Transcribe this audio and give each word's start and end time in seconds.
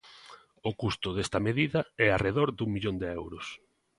O 0.69 0.71
custo 0.81 1.07
desta 1.15 1.39
medida 1.47 1.79
é 2.05 2.07
arredor 2.11 2.49
dun 2.57 2.69
millón 2.75 2.95
de 3.01 3.07
euros. 3.21 3.45